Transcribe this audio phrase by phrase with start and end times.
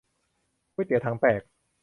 [0.73, 1.41] ก๋วยเตี๋ยวถังแตก